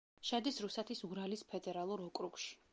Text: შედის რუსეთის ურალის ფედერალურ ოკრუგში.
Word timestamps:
შედის 0.29 0.57
რუსეთის 0.65 1.05
ურალის 1.09 1.45
ფედერალურ 1.53 2.05
ოკრუგში. 2.09 2.61